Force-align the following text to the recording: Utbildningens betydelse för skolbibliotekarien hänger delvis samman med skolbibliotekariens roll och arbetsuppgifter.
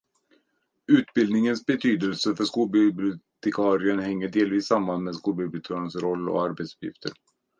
Utbildningens 0.91 1.65
betydelse 1.65 2.35
för 2.35 2.43
skolbibliotekarien 2.43 3.99
hänger 3.99 4.27
delvis 4.27 4.67
samman 4.67 5.03
med 5.03 5.15
skolbibliotekariens 5.15 5.95
roll 5.95 6.29
och 6.29 6.41
arbetsuppgifter. 6.43 7.11